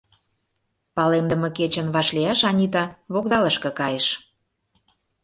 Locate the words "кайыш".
3.79-4.07